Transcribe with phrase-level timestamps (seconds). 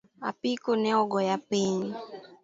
[0.29, 1.81] Apiko neogoya piny